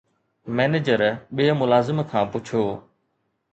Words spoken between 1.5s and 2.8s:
ملازم کان پڇيو